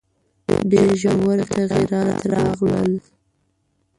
[0.71, 2.91] ډېر ژور تغییرات راغلل.